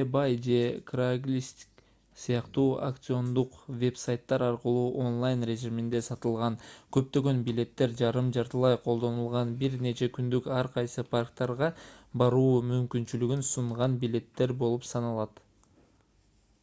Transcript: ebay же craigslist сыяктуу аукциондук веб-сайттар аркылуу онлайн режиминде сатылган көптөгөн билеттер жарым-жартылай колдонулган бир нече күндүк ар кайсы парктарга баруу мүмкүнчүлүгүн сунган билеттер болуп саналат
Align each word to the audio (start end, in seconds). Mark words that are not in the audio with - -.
ebay 0.00 0.32
же 0.46 0.56
craigslist 0.88 1.58
сыяктуу 2.22 2.64
аукциондук 2.88 3.54
веб-сайттар 3.82 4.42
аркылуу 4.48 4.90
онлайн 5.10 5.46
режиминде 5.50 6.02
сатылган 6.08 6.58
көптөгөн 6.96 7.40
билеттер 7.46 7.94
жарым-жартылай 8.02 8.76
колдонулган 8.88 9.54
бир 9.64 9.76
нече 9.88 10.08
күндүк 10.18 10.50
ар 10.58 10.68
кайсы 10.76 11.06
парктарга 11.16 11.70
баруу 12.24 12.50
мүмкүнчүлүгүн 12.74 13.48
сунган 13.54 13.96
билеттер 14.04 14.54
болуп 14.64 14.86
саналат 14.94 15.42